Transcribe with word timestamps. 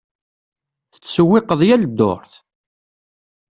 Tettsewwiqeḍ 0.93 1.61
yal 1.67 1.83
ddurt? 1.91 2.33